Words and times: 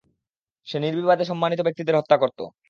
সে 0.67 0.77
নির্বিবাদে 0.79 1.23
সম্মানিত 1.25 1.59
ব্যক্তিদের 1.63 1.97
হত্যা 1.97 2.17
করত। 2.17 2.39